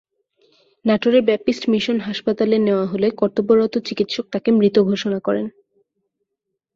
নাটোরের 0.85 1.23
Baptist 1.25 1.63
mission 1.69 1.97
হাসপাতালে 1.99 2.57
নেওয়া 2.57 2.85
হলে 2.85 3.07
কর্তব্যরত 3.11 3.73
চিকিৎসক 3.87 4.25
তাঁকে 4.31 4.49
মৃত 4.51 4.75
ঘোষণা 4.81 5.19
করেন। 5.19 5.45